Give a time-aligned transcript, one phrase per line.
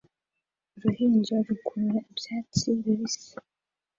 [0.75, 3.33] Uruhinja rukurura ibyatsi bibisi